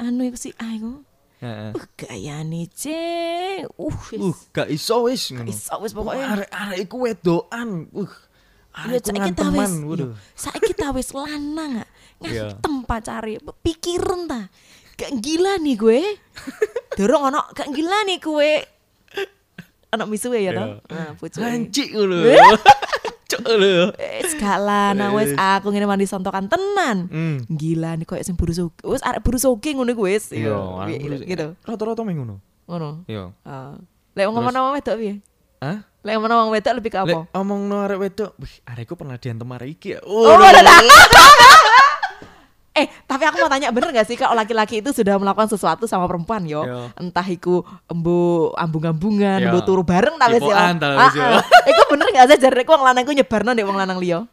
Anu 0.02 0.26
iku 0.26 0.36
si 0.36 0.50
A 0.58 0.75
iku. 0.75 1.00
Heeh. 1.44 1.70
Uh, 1.76 1.85
gayane 2.00 2.62
cek. 2.73 3.69
Uh, 3.76 3.93
Uh, 4.17 4.32
gak 4.49 4.73
iso 4.73 5.05
wis 5.05 5.29
ngono. 5.29 5.52
iso 5.52 5.76
wis 5.85 5.93
pokoknya. 5.93 6.25
Arek-arek 6.41 6.79
iku 6.88 6.96
wedokan. 7.05 7.93
Uh. 7.93 8.08
Arek 8.73 9.05
saiki 9.05 9.31
ta 9.37 9.52
wis. 9.52 9.73
waduh. 9.85 10.17
Saiki 10.32 10.73
ta 10.73 10.88
wis 10.96 11.12
lanang. 11.12 11.85
Iya. 12.25 12.56
Ngantem 12.56 12.75
pacare. 12.88 13.37
Pikiran 13.61 14.25
ta. 14.25 14.49
Gak 14.96 15.12
gila 15.20 15.61
nih 15.61 15.76
gue. 15.76 16.00
Dorong 16.96 17.29
ono 17.29 17.41
gak 17.52 17.69
gila 17.70 18.08
nih 18.08 18.19
gue. 18.23 18.50
Anak 19.93 20.08
misuwe 20.08 20.43
ya 20.43 20.50
toh. 20.56 20.81
Iya. 20.81 20.91
Nah, 20.91 21.11
pucuk. 21.14 21.38
Hancik 21.44 21.88
ngono. 21.93 22.17
Wis 24.22 24.32
gak 24.38 24.58
lanang 24.62 25.12
wis 25.19 25.34
aku 25.34 25.75
ngene 25.75 25.86
mandi 25.88 26.06
sontokan 26.06 26.46
tenan. 26.46 27.10
Hmm. 27.10 27.36
Gila 27.50 27.98
nih 27.98 28.06
koyo 28.06 28.22
sing 28.22 28.38
buru 28.38 28.54
soge. 28.54 28.78
Wis 28.86 29.02
arek 29.02 29.20
buru 29.25 29.38
soge 29.40 29.75
ngono 29.75 29.90
kuwi 29.92 30.14
wis. 30.16 30.31
Iya, 30.31 30.54
Iya, 30.54 30.96
arek 31.02 31.26
gitu. 31.26 31.46
Rata-rata 31.66 32.02
ming 32.06 32.22
ngono. 32.22 32.36
Ngono. 32.70 33.04
Iya. 33.10 33.34
Ah. 33.42 33.75
Lek 34.14 34.31
ngomong 34.31 34.54
wong 34.54 34.75
wedok 34.78 34.96
piye? 34.96 35.14
Hah? 35.58 35.82
Lek 36.06 36.14
ngomong 36.14 36.38
wong 36.46 36.50
wedok 36.54 36.72
lebih 36.78 36.90
ke 36.94 36.98
Lek 37.02 37.16
apa? 37.19 37.19
omong 37.34 37.60
no 37.66 37.82
arek 37.82 37.98
wedok, 37.98 38.31
wih, 38.38 38.54
arekku 38.62 38.94
pernah 38.94 39.19
diantem 39.19 39.48
arek 39.50 39.69
iki 39.75 39.88
ya. 39.96 40.00
Oh, 40.06 40.38
udah, 40.38 40.52
Eh, 42.74 42.90
tapi 43.06 43.22
aku 43.22 43.38
mau 43.38 43.46
tanya 43.46 43.70
bener 43.70 43.94
gak 43.94 44.10
sih 44.10 44.18
kalau 44.18 44.34
laki-laki 44.34 44.82
itu 44.82 44.90
sudah 44.90 45.14
melakukan 45.14 45.46
sesuatu 45.46 45.86
sama 45.86 46.10
perempuan 46.10 46.43
yo? 46.43 46.66
Yo. 46.66 46.90
Entah 46.98 47.22
iku 47.22 47.62
embu 47.86 48.50
ambung-ambungan, 48.58 49.46
embu 49.46 49.62
turu 49.62 49.86
bareng 49.86 50.19
ta 50.19 50.26
wis 50.26 50.43
yo. 50.43 50.50
Cipokan 50.50 50.76
ta 50.82 50.88
wis 50.90 51.14
yo. 51.14 51.22
Ah, 51.22 51.38
ah. 51.38 51.43
Iku 51.70 51.82
bener 51.94 52.06
gak 52.10 52.26
sih 52.34 52.38
jarek 52.43 52.66
wong 52.66 52.82
lanang 52.82 53.06
iku 53.06 53.14
nyebarno 53.14 53.54
ndek 53.54 53.66
wong 53.70 53.78
lanang 53.78 53.98
liya? 54.02 54.26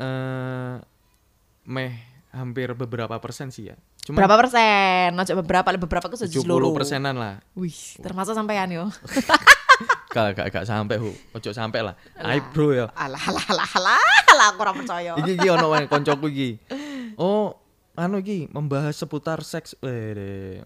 Eh, 0.00 0.74
meh 1.68 1.92
hampir 2.32 2.72
beberapa 2.72 3.20
persen 3.20 3.52
sih 3.52 3.68
ya. 3.68 3.76
Cuma 4.00 4.24
Berapa 4.24 4.40
persen? 4.40 5.12
Ojo 5.12 5.32
beberapa, 5.44 5.68
beberapa 5.76 6.06
ku 6.08 6.16
70 6.16 6.40
seluruh. 6.40 6.72
persenan 6.72 7.20
lah. 7.20 7.44
Wih, 7.52 8.00
termasuk 8.00 8.32
sampean 8.32 8.72
yo. 8.72 8.88
Gak, 10.08 10.40
gak, 10.40 10.46
gak 10.48 10.64
sampai 10.64 10.96
hu. 10.96 11.12
Ojo 11.36 11.52
sampai 11.52 11.84
lah. 11.84 11.94
Aib 12.16 12.48
bro 12.56 12.72
ya. 12.72 12.88
Alah 12.96 13.20
alah 13.20 13.44
alah 13.52 13.68
alah, 13.76 14.00
alah 14.32 14.46
aku 14.56 14.60
ora 14.64 14.72
percaya. 14.72 15.12
Iki 15.20 15.32
iki 15.36 15.48
ono 15.52 15.68
wae 15.68 15.84
koncoku 15.84 16.32
iki. 16.32 16.50
Oh, 17.18 17.58
anu 17.98 18.22
iki 18.22 18.46
membahas 18.54 18.94
seputar 18.94 19.42
seks. 19.42 19.74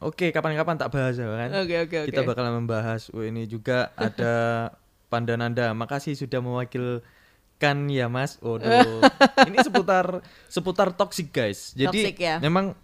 Oke, 0.05 0.29
kapan-kapan 0.31 0.77
tak 0.77 0.93
bahas 0.93 1.17
ya 1.17 1.25
kan. 1.25 1.49
Oke 1.65 1.77
oke 1.89 1.97
oke. 2.05 2.09
Kita 2.13 2.23
bakalan 2.29 2.61
membahas. 2.61 3.09
Oh, 3.17 3.25
ini 3.25 3.49
juga 3.49 3.91
ada 3.97 4.69
Pandananda. 5.13 5.73
Makasih 5.73 6.13
sudah 6.13 6.45
mewakilkan 6.45 7.77
ya 7.89 8.13
Mas. 8.13 8.37
Waduh. 8.45 9.01
ini 9.49 9.59
seputar 9.65 10.21
seputar 10.53 10.93
toxic 10.93 11.33
guys. 11.33 11.73
Jadi 11.73 12.13
Toxic 12.13 12.17
ya. 12.21 12.37
memang 12.37 12.77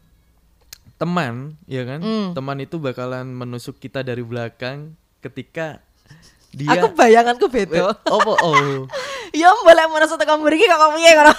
teman, 0.96 1.60
ya 1.68 1.84
kan? 1.84 2.00
Hmm. 2.00 2.28
Teman 2.32 2.58
itu 2.64 2.80
bakalan 2.80 3.28
menusuk 3.28 3.76
kita 3.76 4.00
dari 4.00 4.25
belakang 4.25 4.96
ketika 5.20 5.84
dia 6.56 6.80
Aku 6.80 6.96
bayanganku 6.96 7.52
beda. 7.52 7.92
Opo 8.08 8.32
oh. 8.40 8.88
Ya 9.37 9.52
boleh 9.52 9.84
mana 9.92 10.08
satu 10.08 10.25
kamu 10.25 10.48
mriki 10.48 10.64
kok 10.64 10.80
kamu 10.80 10.96
piye 11.04 11.12
ngono. 11.12 11.32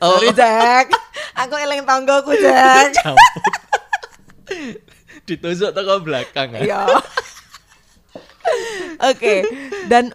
Oh. 0.00 0.16
Sorry 0.16 0.32
Jack. 0.32 0.88
Aku 1.36 1.60
eling 1.60 1.84
tanggoku 1.84 2.32
Jack. 2.40 2.96
Ditusuk 5.28 5.76
toko 5.76 6.00
belakang 6.00 6.56
kan. 6.56 6.64
Iya. 6.64 6.88
Oke, 9.00 9.46
dan 9.86 10.12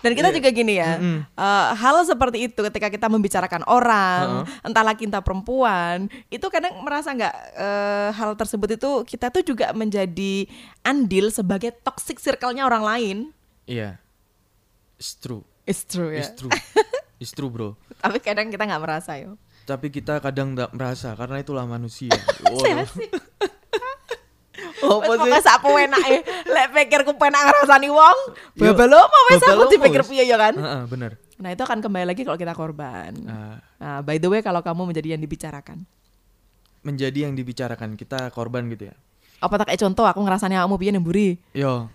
Dan 0.00 0.16
kita 0.16 0.32
juga 0.32 0.48
gini 0.48 0.80
ya, 0.80 0.96
eh, 0.96 1.68
hal 1.76 2.00
seperti 2.08 2.48
itu 2.48 2.60
ketika 2.64 2.88
kita 2.88 3.12
membicarakan 3.12 3.60
orang, 3.68 4.48
entah 4.64 4.80
laki 4.80 5.04
entah 5.04 5.20
perempuan, 5.20 6.08
itu 6.32 6.46
kadang 6.48 6.80
merasa 6.80 7.12
nggak 7.12 7.36
eh, 7.60 8.08
hal 8.16 8.32
tersebut 8.40 8.80
itu 8.80 8.90
kita 9.04 9.28
tuh 9.28 9.44
juga 9.44 9.76
menjadi 9.76 10.48
andil 10.80 11.28
sebagai 11.28 11.76
toxic 11.84 12.16
circle-nya 12.16 12.64
orang 12.64 12.84
lain. 12.84 13.16
Iya. 13.68 14.00
It's 14.96 15.12
true. 15.20 15.44
It's 15.64 15.82
true 15.84 16.10
ya. 16.10 16.22
It's 16.22 16.32
true. 16.34 16.50
It's 17.22 17.32
true, 17.32 17.52
bro. 17.52 17.76
Tapi 18.00 18.16
kadang 18.18 18.48
kita 18.48 18.64
nggak 18.64 18.80
merasa 18.80 19.20
yo. 19.20 19.36
Tapi 19.62 19.92
kita 19.92 20.18
kadang 20.18 20.56
tidak 20.56 20.72
merasa 20.72 21.12
karena 21.12 21.36
itulah 21.38 21.68
manusia. 21.68 22.10
Sih. 22.64 23.08
Apa 24.80 25.06
Wes 25.06 25.20
sih? 25.20 25.28
pokoke 25.28 25.38
sak 25.40 25.60
penake. 25.60 26.16
Lek 26.48 26.66
pikirku 26.72 27.12
penak 27.16 27.48
ngrasani 27.48 27.88
wong, 27.88 28.18
Yo, 28.56 28.72
babal 28.72 28.92
mau 28.92 29.22
wes 29.28 29.40
babal 29.40 29.56
aku 29.62 29.72
dipikir 29.72 30.02
piye 30.04 30.24
ya 30.24 30.36
kan. 30.36 30.56
Heeh, 30.56 30.82
bener. 30.88 31.20
Nah, 31.36 31.52
itu 31.52 31.62
akan 31.64 31.80
kembali 31.80 32.04
lagi 32.08 32.24
kalau 32.24 32.36
kita 32.36 32.52
korban. 32.52 33.12
Nah, 33.20 33.60
Nah, 33.76 33.98
by 34.00 34.16
the 34.16 34.28
way 34.28 34.40
kalau 34.40 34.60
kamu 34.60 34.88
menjadi 34.88 35.16
yang 35.16 35.22
dibicarakan. 35.22 35.84
menjadi 36.80 37.28
yang 37.28 37.36
dibicarakan 37.36 37.92
kita 37.92 38.32
korban 38.32 38.64
gitu 38.72 38.88
ya. 38.88 38.96
Apa 39.40 39.60
tak 39.60 39.68
kayak 39.68 39.80
contoh 39.84 40.04
aku 40.08 40.20
ngerasani 40.24 40.56
kamu 40.56 40.76
piye 40.80 40.92
nemburi. 40.92 41.28
Yo. 41.52 41.92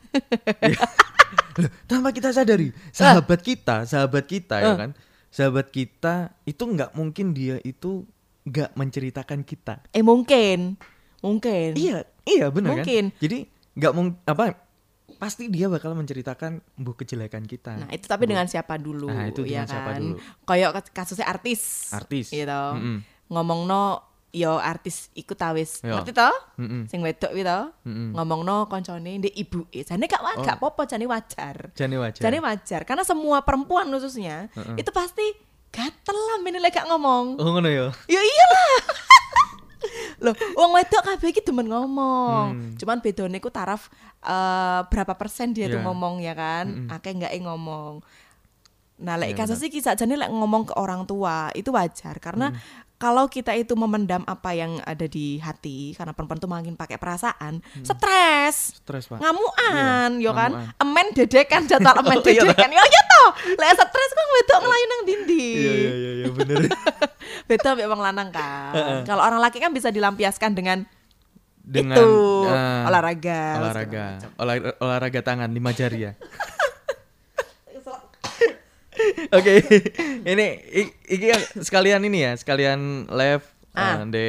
Loh, 1.57 1.71
Tanpa 1.85 2.09
kita 2.09 2.29
sadari, 2.29 2.69
sahabat 2.89 3.39
kita, 3.39 3.83
sahabat 3.83 4.23
kita 4.23 4.55
ya 4.57 4.67
Eh. 4.67 4.77
kan, 4.77 4.91
sahabat 5.29 5.67
kita 5.67 6.13
itu 6.43 6.61
nggak 6.61 6.91
mungkin 6.91 7.31
dia 7.31 7.57
itu 7.61 8.03
nggak 8.43 8.73
menceritakan 8.73 9.41
kita. 9.41 9.79
Eh 9.89 10.01
mungkin. 10.01 10.75
Mungkin. 11.19 11.73
Iya, 11.73 12.05
iya 12.23 12.45
benar 12.47 12.77
Mungkin. 12.77 13.09
kan. 13.09 13.17
Jadi 13.17 13.37
nggak 13.73 13.91
mungkin 13.91 14.19
apa? 14.23 14.61
Pasti 15.15 15.47
dia 15.47 15.65
bakal 15.65 15.93
menceritakan 15.93 16.59
bu 16.75 16.91
kejelekan 16.93 17.43
kita. 17.43 17.73
Nah, 17.77 17.89
itu 17.89 18.03
tapi 18.03 18.25
dengan 18.25 18.45
siapa 18.45 18.75
dulu 18.75 19.07
Nah, 19.07 19.25
itu 19.25 19.41
ya 19.41 19.63
dengan 19.63 19.67
siapa 19.69 19.89
kan. 19.91 20.01
dulu. 20.01 20.15
Kayak 20.43 20.69
kas- 20.75 20.91
kasusnya 20.93 21.25
artis. 21.25 21.89
Artis. 21.89 22.29
Gitu. 22.29 22.45
Mm-mm. 22.45 22.99
Ngomongno 23.27 24.03
yo 24.35 24.59
artis 24.59 25.07
ikut 25.13 25.33
tawis. 25.33 25.79
Yo. 25.79 25.95
Ngerti 25.95 26.11
to? 26.11 26.27
Mm-mm. 26.59 26.85
Sing 26.85 26.99
wedok 26.99 27.31
kuwi 27.31 27.41
to. 27.41 27.71
Mm-mm. 27.87 28.11
Ngomongno 28.11 28.67
koncone 28.67 29.15
ndek 29.17 29.31
ibuke. 29.33 29.79
Jane 29.81 30.05
gak 30.05 30.19
Oh. 30.19 30.43
gak 30.43 30.59
apa-apa, 30.59 30.83
jane 30.83 31.07
wajar. 31.07 31.71
Jane 31.71 31.95
wajar. 31.95 32.19
Jane 32.19 32.37
wajar 32.39 32.81
karena 32.83 33.01
semua 33.01 33.39
perempuan 33.41 33.87
khususnya 33.87 34.51
Heeh. 34.51 34.83
itu 34.83 34.91
pasti 34.91 35.23
gatel 35.71 36.13
lah 36.13 36.37
menilai 36.39 36.67
gak 36.67 36.85
ngomong. 36.85 37.39
Oh 37.39 37.47
ngono 37.49 37.67
ya. 37.67 37.87
Ya 38.05 38.19
iyalah. 38.19 38.75
Loh, 40.23 40.31
wong 40.55 40.71
wedok 40.73 41.03
kabeh 41.03 41.29
iki 41.29 41.39
demen 41.39 41.67
ngomong. 41.67 42.45
Hmm. 42.51 42.73
Cuman 42.75 42.99
bedone 42.99 43.37
ku 43.37 43.47
taraf 43.47 43.87
eh, 44.19 44.81
berapa 44.87 45.13
persen 45.13 45.51
dia 45.51 45.67
tuh 45.67 45.79
Iya. 45.79 45.85
ngomong 45.85 46.15
ya 46.19 46.33
kan. 46.33 46.65
Mm-mm. 46.67 46.91
Akeh 46.91 47.13
enggak 47.13 47.35
ngomong. 47.37 48.01
Nah, 48.95 49.19
lek 49.19 49.35
Iya, 49.35 49.43
kasus 49.43 49.59
iki 49.59 49.83
sakjane 49.83 50.15
lek 50.15 50.31
ngomong 50.31 50.71
ke 50.71 50.73
orang 50.73 51.03
tua 51.03 51.51
itu 51.51 51.67
wajar 51.69 52.15
karena 52.17 52.55
Hmm. 52.55 52.59
Kalau 52.95 53.27
kita 53.27 53.51
itu 53.51 53.75
memendam 53.75 54.23
apa 54.23 54.51
yang 54.51 54.79
ada 54.81 55.03
di 55.03 55.35
hati 55.37 55.91
karena 55.93 56.15
perempuan 56.15 56.39
tuh 56.39 56.47
makin 56.47 56.73
pakai 56.73 56.95
perasaan, 56.95 57.59
stres. 57.83 58.79
Stres, 58.79 59.05
Pak. 59.05 59.19
Ngamuan, 59.19 60.15
Iya, 60.15 60.23
yo 60.23 60.31
kan? 60.31 60.51
ngamuan. 60.55 60.79
Emen 60.79 61.07
dedekan 61.11 61.63
jadwal 61.65 61.91
emen 62.01 62.17
Oh, 62.17 62.23
iya, 62.23 62.39
dedekan. 62.41 62.71
Yo 62.71 62.79
yo 62.79 63.01
toh. 63.05 63.29
Lek 63.53 63.71
stres 63.73 64.11
kok 64.11 64.27
wedok 64.31 64.59
ngelayu 64.61 64.85
nang 64.85 65.01
dindi. 65.03 65.47
Iya 65.53 65.73
iya 65.73 65.91
iya 65.93 66.11
iya 66.15 66.27
bener. 66.31 66.57
Beda 67.47 67.67
ambek 67.71 67.85
wong 67.85 68.01
lanang 68.01 68.29
kan. 68.31 69.03
Kalau 69.03 69.21
orang 69.21 69.39
laki 69.39 69.59
kan 69.59 69.69
bisa 69.69 69.91
dilampiaskan 69.91 70.55
dengan, 70.55 70.87
Dengan 71.61 71.97
itu 71.97 72.09
ah, 72.45 72.85
olahraga. 72.85 73.57
olahraga, 73.57 74.05
olahraga, 74.37 74.69
olahraga 74.79 75.19
tangan 75.19 75.49
lima 75.49 75.73
jari 75.73 76.07
ya. 76.07 76.11
Oke, 79.31 79.53
ini 80.23 80.45
i- 80.71 80.95
iki 81.07 81.25
yang 81.29 81.43
sekalian 81.57 82.01
ini 82.03 82.23
ya, 82.23 82.31
sekalian 82.33 83.07
live 83.07 83.45
Ah. 83.71 83.97
eh, 83.97 84.07
di 84.07 84.27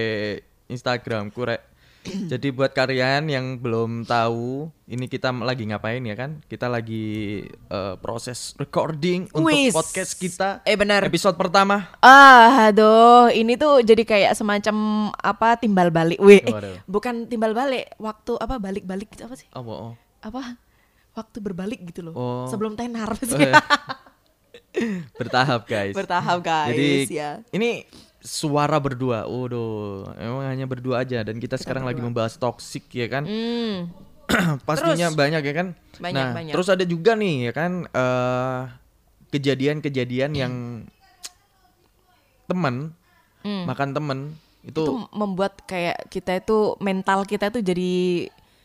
Instagram 0.68 1.30
kurek. 1.30 1.62
Jadi 2.06 2.54
buat 2.54 2.70
kalian 2.70 3.26
yang 3.26 3.58
belum 3.58 4.06
tahu, 4.06 4.70
ini 4.86 5.06
kita 5.06 5.34
lagi 5.34 5.66
ngapain 5.66 5.98
ya 6.00 6.14
kan? 6.14 6.38
Kita 6.44 6.66
lagi 6.66 7.42
eh, 7.48 7.94
proses 7.98 8.54
recording 8.56 9.26
untuk 9.32 9.50
Wis. 9.50 9.74
podcast 9.74 10.14
kita. 10.14 10.62
Eh, 10.62 10.78
benar. 10.78 11.02
Episode 11.02 11.34
pertama. 11.34 11.90
Ah, 11.98 12.70
aduh, 12.70 13.26
ini 13.28 13.58
tuh 13.58 13.82
jadi 13.82 14.06
kayak 14.06 14.32
semacam 14.34 14.76
apa 15.12 15.58
timbal 15.58 15.90
balik. 15.90 16.22
Weh, 16.22 16.38
eh, 16.38 16.78
bukan 16.86 17.26
timbal 17.26 17.50
balik, 17.52 17.90
waktu 17.98 18.38
apa 18.38 18.54
balik-balik 18.56 19.10
gitu 19.10 19.26
apa 19.26 19.34
sih? 19.34 19.50
Oh, 19.50 19.66
oh. 19.66 19.92
Apa? 20.22 20.62
Waktu 21.10 21.38
berbalik 21.40 21.82
gitu 21.86 22.06
loh. 22.06 22.14
Oh. 22.14 22.46
Sebelum 22.46 22.78
tenar 22.78 23.18
sih. 23.18 23.34
Eh, 23.42 23.50
Bertahap 25.20 25.64
guys. 25.64 25.94
Bertahap 25.94 26.38
guys 26.44 26.74
Jadi 26.74 27.12
ya. 27.12 27.40
ini 27.50 27.84
suara 28.20 28.76
berdua. 28.82 29.24
Waduh, 29.24 30.10
emang 30.18 30.44
hanya 30.46 30.66
berdua 30.66 31.06
aja 31.06 31.22
dan 31.22 31.38
kita, 31.38 31.54
sekarang 31.56 31.86
lagi 31.86 32.02
membahas 32.02 32.36
toxic 32.36 32.86
ya 32.90 33.06
kan. 33.06 33.24
Hmm. 33.24 33.90
Pastinya 34.68 35.06
Terus? 35.08 35.18
banyak 35.18 35.42
ya 35.42 35.54
kan. 35.54 35.68
Banyak, 35.96 36.24
nah, 36.28 36.34
banyak. 36.34 36.52
terus 36.52 36.68
ada 36.68 36.84
juga 36.84 37.16
nih 37.16 37.48
ya 37.48 37.52
kan 37.56 37.88
eh, 37.88 38.60
kejadian-kejadian 39.32 40.32
yang 40.36 40.52
teman 42.46 42.92
Hmm. 43.46 43.62
makan 43.62 43.94
temen 43.94 44.18
itu, 44.66 44.82
Itu 44.82 45.06
membuat 45.14 45.62
kayak 45.70 46.10
kita 46.10 46.42
itu 46.42 46.74
mental 46.82 47.22
kita 47.22 47.54
itu 47.54 47.62
jadi 47.62 47.92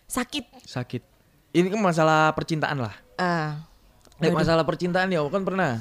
sakit. 0.09 0.65
sakit. 0.65 1.05
Ini 1.53 1.69
kan 1.69 1.77
masalah 1.77 2.33
percintaan 2.33 2.81
lah. 2.81 2.95
Ah. 3.21 3.61
Nek 4.17 4.33
masalah 4.33 4.65
percintaan 4.65 5.13
ya 5.13 5.21
kan 5.29 5.45
pernah. 5.45 5.77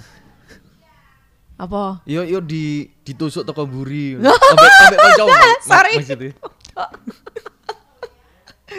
Apa? 1.60 2.00
Yo 2.08 2.24
yo 2.24 2.40
di 2.40 2.88
ditusuk 3.04 3.44
toko 3.44 3.68
buri. 3.68 4.16
Ambek 4.16 4.72
ambek 4.88 4.98
kanca 5.12 5.24
Sorry. 5.60 5.94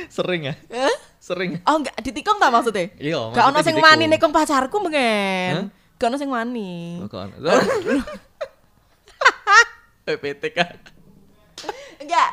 Sering 0.09 0.41
ya? 0.50 0.55
Sering. 1.21 1.61
Oh 1.67 1.77
enggak 1.77 1.93
ditikung 2.01 2.41
tak 2.41 2.50
maksudnya? 2.50 2.89
Iya, 2.97 3.29
Gak 3.38 3.45
ono 3.53 3.59
sing 3.61 3.77
wani 3.77 4.09
nekung 4.09 4.33
pacarku 4.33 4.81
Hah? 4.81 4.83
mengen. 4.88 5.69
Gak 6.01 6.07
ono 6.09 6.17
sing 6.17 6.31
wani. 6.31 7.05
Ono. 7.05 7.38
PPT 10.01 10.43
kan. 10.57 10.73
Enggak. 12.01 12.29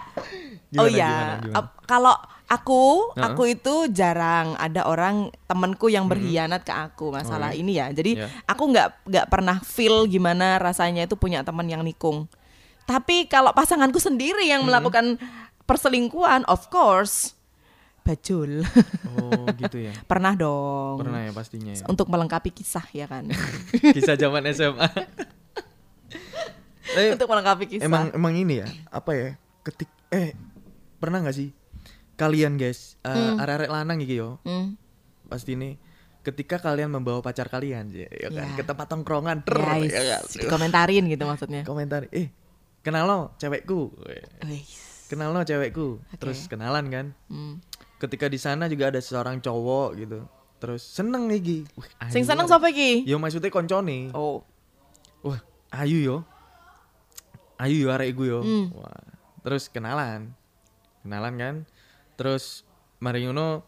Oh 0.81 0.89
iya, 0.89 1.45
kalau 1.85 2.17
aku, 2.49 3.13
Heeh. 3.13 3.25
aku 3.29 3.43
itu 3.53 3.75
jarang 3.93 4.57
ada 4.57 4.89
orang 4.89 5.29
temenku 5.45 5.93
yang 5.93 6.09
berkhianat 6.09 6.65
ke 6.65 6.73
aku 6.73 7.13
masalah 7.13 7.53
Oke. 7.53 7.61
ini 7.61 7.77
ya. 7.77 7.93
Jadi 7.93 8.17
Iya. 8.19 8.27
aku 8.49 8.63
nggak 8.73 8.89
nggak 9.05 9.27
pernah 9.29 9.61
feel 9.61 10.09
gimana 10.09 10.57
rasanya 10.57 11.05
itu 11.05 11.15
punya 11.15 11.45
teman 11.45 11.69
yang 11.69 11.85
nikung. 11.85 12.25
Tapi 12.89 13.29
kalau 13.29 13.53
pasanganku 13.53 14.01
sendiri 14.01 14.49
yang 14.49 14.65
melakukan 14.65 15.21
perselingkuhan, 15.69 16.49
of 16.49 16.73
course, 16.73 17.37
bajul. 18.01 18.65
Oh, 19.21 19.45
gitu 19.61 19.85
ya. 19.85 19.93
pernah 20.11 20.33
dong. 20.33 21.05
Pernah 21.05 21.29
ya 21.29 21.33
pastinya 21.37 21.77
ya. 21.77 21.85
Untuk 21.85 22.09
melengkapi 22.09 22.49
kisah 22.49 22.89
ya 22.97 23.05
kan. 23.05 23.29
Kisah 23.95 24.17
zaman 24.17 24.49
SMA. 24.57 24.89
Untuk 27.13 27.29
melengkapi 27.29 27.69
kisah. 27.69 27.85
emang 27.85 28.09
emang 28.17 28.33
ini 28.33 28.65
ya, 28.65 28.69
apa 28.89 29.13
ya? 29.13 29.29
Ketik 29.61 29.93
eh 30.09 30.33
pernah 30.97 31.21
nggak 31.21 31.37
sih 31.37 31.53
kalian 32.19 32.55
guys, 32.55 32.99
eh, 33.01 33.15
arek-arek 33.39 33.71
lanang 33.71 33.99
iki 33.99 34.17
yo, 34.17 34.43
Hmm. 34.43 34.75
pasti 35.25 35.55
ini 35.55 35.79
ketika 36.21 36.59
kalian 36.59 36.91
membawa 36.91 37.23
pacar 37.23 37.47
kalian 37.47 37.89
ya, 37.89 38.11
ya 38.11 38.29
kan 38.29 38.45
Ya. 38.45 38.57
ke 38.57 38.63
tempat 38.63 38.87
tongkrongan 38.87 39.41
der, 39.41 39.55
Guys, 39.57 39.89
ya 39.89 40.03
kan? 40.13 40.23
dikomentarin 40.43 41.05
gitu 41.07 41.25
maksudnya. 41.25 41.63
komentar 41.63 42.11
eh 42.11 42.29
kenal 42.81 43.07
lo 43.07 43.21
cewekku 43.37 43.95
Wis. 44.45 45.07
kenal 45.07 45.31
lo 45.31 45.41
cewekku 45.41 46.03
Oke. 46.03 46.19
terus 46.19 46.45
kenalan 46.47 46.85
kan 46.89 47.07
Hmm. 47.27 47.63
ketika 47.97 48.27
di 48.27 48.37
sana 48.37 48.67
juga 48.67 48.91
ada 48.91 48.99
seorang 48.99 49.39
cowok 49.39 49.89
gitu 49.97 50.19
terus 50.59 50.83
seneng 50.83 51.31
iki 51.31 51.65
Wih, 51.71 51.91
Sing 52.09 52.25
seneng 52.25 52.45
arek. 52.45 52.53
sapa 52.53 52.67
iki? 52.69 53.05
yo 53.05 53.17
maksudnya 53.17 53.49
koncone 53.49 54.11
Oh. 54.11 54.43
wah 55.23 55.39
ayu 55.73 56.03
yo 56.03 56.17
ayu 57.59 57.77
yo 57.79 57.89
arek 57.91 58.13
iku 58.13 58.23
yo 58.27 58.39
Hmm. 58.41 58.69
wah 58.73 59.01
terus 59.41 59.67
kenalan 59.67 60.35
kenalan 61.01 61.35
kan 61.35 61.55
terus 62.19 62.67
mari 62.99 63.23
ngono 63.23 63.63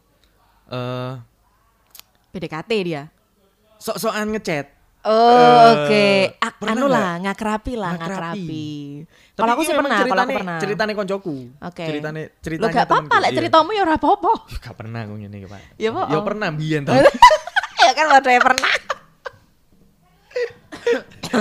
eh 0.67 1.15
PDKT 2.31 2.71
dia. 2.83 3.07
sok-sokan 3.77 4.35
ngechat 4.35 4.67
Oh, 5.01 5.17
Eh, 5.33 5.73
oke. 5.73 6.09
Ak- 6.37 6.61
pernah 6.61 6.77
anu 6.77 6.85
nggak? 6.85 6.93
lah, 6.93 7.13
ngakrapi 7.25 7.73
lah, 7.73 7.97
Ngakrapi. 7.97 8.13
ngakrapi. 8.37 8.69
Kalau 9.33 9.53
aku 9.57 9.63
sih 9.65 9.73
pernah, 9.73 9.89
kalau 9.89 9.97
aku 9.97 10.05
ceritane- 10.05 10.37
pernah. 10.37 10.59
ceritane 10.61 10.93
koncoku 10.93 11.37
Oke. 11.57 11.85
ceritane 11.89 12.21
Lo 12.21 12.37
ceritanya 12.37 12.75
gak 12.77 12.85
apa-apa, 12.85 13.15
lek 13.17 13.31
iya. 13.33 13.37
ceritamu 13.41 13.71
ya 13.73 13.81
ora 13.81 13.97
apa-apa. 13.97 14.33
Ya, 14.45 14.57
gak 14.69 14.77
pernah 14.77 15.01
aku 15.01 15.15
ngene 15.17 15.37
iki, 15.41 15.49
Pak. 15.49 15.61
Ya, 15.81 15.89
Pak. 15.89 16.05
Ya 16.05 16.19
pernah 16.21 16.49
biyen 16.53 16.83
tau. 16.85 17.01
ya 17.89 17.93
kan 17.97 18.07
waduh 18.13 18.29
ya 18.29 18.41
pernah. 18.45 18.73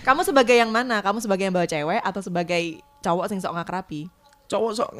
Kamu 0.00 0.20
sebagai 0.24 0.56
yang 0.56 0.72
mana? 0.72 1.04
Kamu 1.04 1.20
sebagai 1.20 1.44
yang 1.44 1.52
bawa 1.52 1.68
cewek 1.68 2.00
atau 2.00 2.24
sebagai 2.24 2.62
cowok 2.98 3.28
sing 3.28 3.36
sok 3.36 3.52
ngakrapi? 3.52 4.08
Cowok 4.48 4.72
sok 4.72 4.90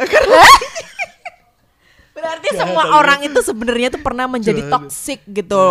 Berarti 2.18 2.48
semua 2.60 2.84
orang 2.92 3.22
itu 3.22 3.38
sebenarnya 3.38 3.88
tuh 3.90 4.00
pernah 4.00 4.26
menjadi 4.26 4.66
toxic 4.66 5.22
gitu 5.24 5.62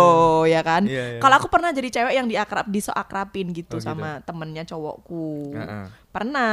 ya 0.44 0.60
kan? 0.60 0.82
Iya, 0.82 1.16
iya. 1.16 1.20
Kalau 1.20 1.34
aku 1.36 1.46
pernah 1.46 1.68
jadi 1.70 1.88
cewek 1.90 2.14
yang 2.14 2.26
diakrab 2.26 2.66
disok 2.66 2.92
akrabin 2.92 3.52
gitu 3.52 3.68
Oh, 3.70 3.78
gitu. 3.78 3.84
sama 3.84 4.18
temennya 4.22 4.64
cowokku. 4.64 5.52
Heeh. 5.52 5.84
Pernah 6.08 6.52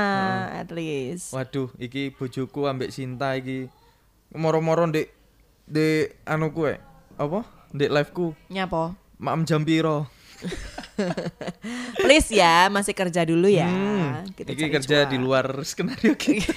at 0.53 0.69
least. 0.69 1.31
Waduh, 1.31 1.71
iki 1.75 2.11
bojoku 2.11 2.65
ambek 2.65 2.89
Sinta 2.89 3.33
iki 3.33 3.71
moro-moro 4.31 4.83
ndek 4.85 5.09
ndek 5.65 6.19
anu 6.23 6.51
kuwe. 6.51 6.75
Apa? 7.15 7.47
Ndek 7.71 7.89
live 7.89 8.11
ku. 8.11 8.27
Nyapa? 8.47 8.93
Maem 9.15 9.43
jam 9.43 9.63
piro? 9.63 10.11
Please 11.97 12.29
ya, 12.29 12.67
masih 12.67 12.91
kerja 12.91 13.23
dulu 13.23 13.47
ya. 13.47 13.67
Hmm, 13.67 14.27
Kita 14.31 14.51
cari 14.51 14.71
kerja 14.71 14.97
cuan. 15.01 15.11
di 15.11 15.17
luar 15.17 15.45
skenario 15.61 16.13
kita. 16.19 16.51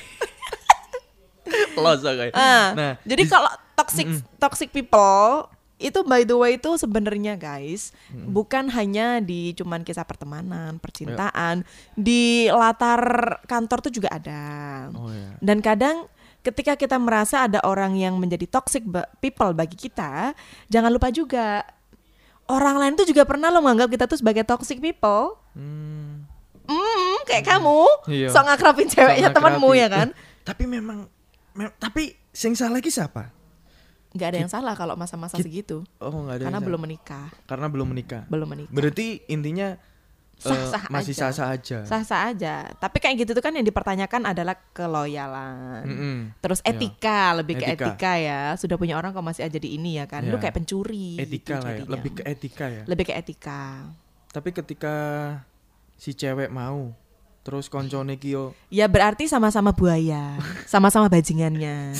Ah, 2.33 2.67
Nah, 2.73 2.93
jadi 3.03 3.23
di- 3.23 3.31
kalau 3.31 3.49
toxic 3.75 4.07
toxic 4.37 4.69
people 4.69 5.47
itu 5.79 6.03
by 6.03 6.23
the 6.23 6.35
way 6.35 6.55
itu 6.55 6.75
sebenarnya 6.75 7.35
guys 7.35 7.95
bukan 8.11 8.67
hanya 8.69 9.19
di 9.19 9.55
cuman 9.55 9.81
kisah 9.81 10.03
pertemanan, 10.03 10.77
percintaan, 10.77 11.63
di 11.95 12.23
latar 12.49 13.01
kantor 13.45 13.79
tuh 13.81 13.93
juga 13.93 14.11
ada. 14.11 14.45
Oh 14.93 15.07
ya. 15.09 15.39
Dan 15.39 15.59
kadang 15.59 16.11
ketika 16.41 16.75
kita 16.75 16.97
merasa 16.97 17.45
ada 17.45 17.63
orang 17.63 17.95
yang 17.95 18.17
menjadi 18.17 18.45
toxic 18.45 18.83
people 19.19 19.53
bagi 19.53 19.79
kita, 19.79 20.35
jangan 20.67 20.91
lupa 20.91 21.09
juga 21.09 21.63
orang 22.47 22.75
lain 22.77 22.95
tuh 22.97 23.05
juga 23.05 23.23
pernah 23.23 23.47
lo 23.47 23.61
menganggap 23.61 23.87
kita 23.89 24.05
tuh 24.07 24.19
sebagai 24.19 24.43
toxic 24.43 24.81
people. 24.81 25.39
Hmm. 25.53 26.25
Hmm, 26.65 27.17
kayak 27.25 27.47
kamu, 27.47 27.81
Iya. 28.09 28.29
sok 28.29 28.45
ngakrapin 28.45 28.89
ceweknya 28.89 29.31
temanmu 29.31 29.73
ya 29.73 29.89
kan? 29.89 30.09
Tapi 30.43 30.65
memang, 30.65 31.05
mem- 31.05 31.18
tapi 31.75 32.15
sing 32.31 32.55
salah 32.55 32.79
lagi 32.79 32.89
siapa? 32.89 33.35
Nggak 34.09 34.29
ada 34.31 34.39
yang 34.41 34.49
salah 34.49 34.73
kalau 34.73 34.95
masa-masa 34.95 35.37
segitu. 35.37 35.85
Oh 35.99 36.15
nggak 36.15 36.41
ada. 36.41 36.45
Karena 36.49 36.61
belum 36.61 36.81
menikah, 36.81 37.29
Karena 37.45 37.67
belum 37.67 37.87
menikah. 37.89 38.23
belum 38.27 38.49
menikah. 38.49 38.73
Berarti 38.73 39.07
intinya 39.27 39.77
eh, 39.77 40.41
Sah-sah 40.41 40.87
masih 40.89 41.13
aja. 41.13 41.21
sah-sah 41.29 41.49
aja. 41.51 41.79
Sah-sah 41.85 42.21
aja. 42.31 42.55
Tapi 42.75 42.97
kayak 42.99 43.17
gitu 43.21 43.31
tuh 43.35 43.43
kan 43.43 43.53
yang 43.53 43.67
dipertanyakan 43.67 44.23
adalah 44.25 44.55
keloyalan. 44.73 45.83
Mm-mm. 45.85 46.17
Terus 46.39 46.63
Ya. 46.63 46.73
etika, 46.73 47.21
lebih 47.35 47.59
ke 47.59 47.67
Etika. 47.69 48.13
ya. 48.17 48.41
Sudah 48.55 48.79
punya 48.79 48.95
orang 48.95 49.11
kok 49.11 49.21
masih 49.21 49.45
aja 49.45 49.59
di 49.59 49.75
ini 49.75 49.99
ya 49.99 50.07
kan. 50.07 50.25
Lu 50.25 50.39
Ya. 50.39 50.41
kayak 50.41 50.57
pencuri. 50.57 51.19
Etika 51.19 51.27
gitu 51.27 51.53
lah 51.59 51.69
ya. 51.69 51.77
jadinya. 51.77 51.93
Lebih 51.93 52.11
ke 52.15 52.23
etika 52.25 52.65
ya. 52.67 52.83
Lebih 52.87 53.05
ke 53.05 53.15
etika. 53.15 53.61
Tapi 54.29 54.51
ketika 54.55 54.95
si 55.95 56.15
cewek 56.15 56.49
mau, 56.49 56.95
terus 57.41 57.67
koncone 57.67 58.17
kyo 58.17 58.53
Ya 58.69 58.87
berarti 58.87 59.25
sama-sama 59.27 59.73
buaya, 59.73 60.37
sama-sama 60.69 61.09
bajingannya. 61.09 61.97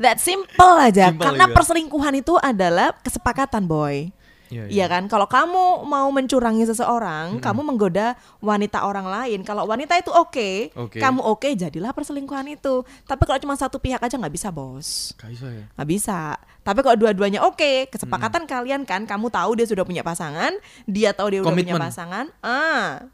That 0.00 0.16
simple 0.16 0.76
aja. 0.80 1.12
Simple 1.12 1.24
Karena 1.28 1.44
juga. 1.44 1.54
perselingkuhan 1.60 2.14
itu 2.16 2.32
adalah 2.40 2.96
kesepakatan, 3.04 3.68
boy. 3.68 4.08
Iya, 4.50 4.66
Iya 4.66 4.86
kan? 4.90 5.06
Kalau 5.06 5.30
kamu 5.30 5.86
mau 5.86 6.10
mencurangi 6.10 6.66
seseorang, 6.66 7.38
kamu 7.38 7.60
menggoda 7.62 8.18
wanita 8.42 8.82
orang 8.82 9.06
lain. 9.06 9.46
Kalau 9.46 9.62
wanita 9.62 9.94
itu 9.94 10.10
oke, 10.10 10.74
Oke. 10.74 10.98
kamu 10.98 11.22
oke, 11.22 11.46
jadilah 11.54 11.94
perselingkuhan 11.94 12.50
itu. 12.50 12.82
Tapi 13.06 13.22
kalau 13.28 13.38
cuma 13.38 13.54
satu 13.54 13.78
pihak 13.78 14.02
aja 14.02 14.18
nggak 14.18 14.34
bisa, 14.34 14.50
bos. 14.50 15.14
Gak 15.22 15.30
bisa 15.30 15.46
ya. 15.54 15.64
Nggak 15.78 15.88
bisa. 15.94 16.34
Tapi 16.66 16.80
kalau 16.82 16.96
dua-duanya 16.98 17.46
oke, 17.46 17.92
kesepakatan 17.94 18.50
kalian 18.50 18.82
kan, 18.82 19.06
kamu 19.06 19.30
tahu 19.30 19.54
dia 19.54 19.70
sudah 19.70 19.86
punya 19.86 20.02
pasangan, 20.02 20.50
dia 20.82 21.14
tahu 21.14 21.30
dia 21.30 21.40
udah 21.46 21.54
punya 21.54 21.78
pasangan, 21.78 22.26
ah, 22.42 23.06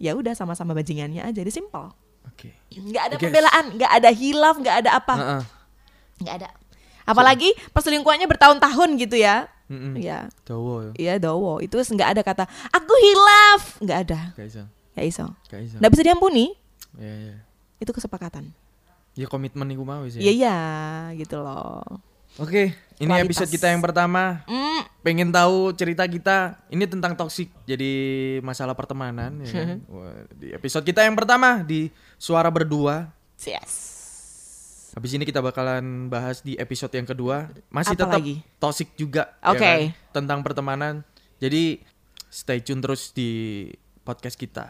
ya 0.00 0.16
udah 0.16 0.32
sama-sama 0.32 0.72
bajingannya 0.72 1.20
aja, 1.20 1.36
jadi 1.36 1.52
simple. 1.52 1.92
Oke. 2.24 2.56
Nggak 2.72 3.02
ada 3.04 3.16
pembelaan, 3.16 3.64
nggak 3.76 3.92
ada 3.92 4.10
hilaf, 4.10 4.56
nggak 4.56 4.76
ada 4.80 4.90
apa, 4.96 5.14
Heeh. 5.14 5.42
nggak 6.18 6.34
ada. 6.40 6.48
Apalagi 7.04 7.52
perselingkuhannya 7.70 8.24
bertahun-tahun 8.24 8.90
gitu 8.98 9.14
ya. 9.14 9.44
Mm-mm. 9.70 9.94
Ya, 9.96 10.26
Dawa 10.42 10.90
ya. 10.90 10.92
Iya 10.98 11.14
dowo 11.22 11.62
itu 11.62 11.78
nggak 11.78 12.18
ada 12.18 12.22
kata 12.26 12.42
aku 12.68 12.90
hilaf 12.90 13.78
nggak 13.78 13.98
ada 14.02 14.20
Gak 14.34 14.46
bisa. 14.50 14.62
ya 14.98 15.02
iso 15.06 15.30
Gak 15.46 15.62
bisa. 15.62 15.76
nggak 15.78 15.90
bisa 15.94 16.02
diampuni 16.02 16.58
Ya, 16.98 17.06
ya. 17.30 17.36
itu 17.78 17.94
kesepakatan 17.94 18.50
Ya 19.14 19.30
komitmen 19.30 19.70
iku 19.70 19.86
mau 19.86 20.02
sih. 20.10 20.18
iya 20.18 20.34
iya 20.34 20.56
gitu 21.14 21.38
loh 21.38 21.86
Oke, 22.34 22.74
ini 22.98 23.06
Kualitas. 23.06 23.46
episode 23.46 23.50
kita 23.54 23.70
yang 23.70 23.78
pertama. 23.78 24.42
mm, 24.46 24.82
Pengen 25.00 25.32
tahu 25.32 25.72
cerita 25.72 26.04
kita 26.04 26.60
ini 26.68 26.84
tentang 26.84 27.16
toksik 27.16 27.48
jadi 27.64 27.92
masalah 28.44 28.76
pertemanan 28.76 29.40
ya 29.40 29.48
kan? 29.48 29.80
Wah, 29.96 30.28
Di 30.36 30.52
episode 30.52 30.84
kita 30.84 31.00
yang 31.08 31.16
pertama 31.16 31.64
di 31.64 31.88
Suara 32.20 32.52
Berdua. 32.52 33.08
yes 33.40 33.72
Habis 34.92 35.16
ini 35.16 35.24
kita 35.24 35.40
bakalan 35.40 36.10
bahas 36.10 36.44
di 36.44 36.58
episode 36.58 36.92
yang 36.92 37.08
kedua. 37.08 37.48
Masih 37.70 37.96
Apa 37.96 38.00
tetap 38.04 38.20
lagi? 38.20 38.44
toksik 38.60 38.92
juga 38.98 39.32
ya 39.40 39.54
Oke. 39.54 39.62
kan? 39.62 39.78
tentang 40.12 40.38
pertemanan. 40.44 40.94
Jadi 41.40 41.80
stay 42.28 42.60
tune 42.60 42.82
terus 42.84 43.14
di 43.16 43.70
podcast 44.04 44.36
kita. 44.36 44.68